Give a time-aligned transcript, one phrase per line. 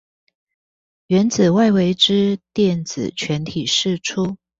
[1.09, 4.37] 原子外圍之電子全體釋出